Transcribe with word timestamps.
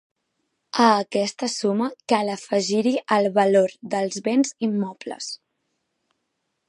A 0.85 0.85
aquesta 1.01 1.49
suma 1.55 1.89
cal 2.13 2.31
afegir-hi 2.37 2.95
el 3.19 3.29
valor 3.37 3.77
dels 3.95 4.19
béns 4.31 4.55
immobles. 4.69 5.33